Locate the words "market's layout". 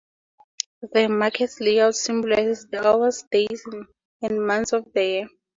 1.09-1.93